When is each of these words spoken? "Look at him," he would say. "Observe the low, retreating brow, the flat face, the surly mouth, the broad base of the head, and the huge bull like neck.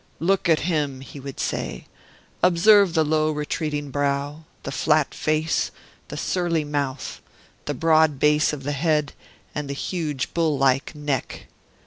"Look 0.19 0.49
at 0.49 0.61
him," 0.61 1.01
he 1.01 1.19
would 1.19 1.39
say. 1.39 1.85
"Observe 2.41 2.95
the 2.95 3.03
low, 3.05 3.29
retreating 3.29 3.91
brow, 3.91 4.45
the 4.63 4.71
flat 4.71 5.13
face, 5.13 5.69
the 6.07 6.17
surly 6.17 6.63
mouth, 6.63 7.21
the 7.65 7.75
broad 7.75 8.17
base 8.17 8.51
of 8.51 8.63
the 8.63 8.71
head, 8.71 9.13
and 9.53 9.69
the 9.69 9.75
huge 9.75 10.33
bull 10.33 10.57
like 10.57 10.95
neck. 10.95 11.45